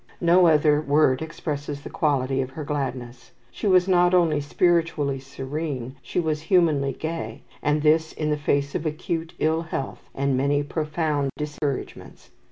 [0.19, 3.33] No other word expresses the quality of her gladness.
[3.51, 8.73] She was not only spiritually serene, she was humanly gay, and this in the face
[8.73, 12.31] of acute ill health, and many profound discouragements.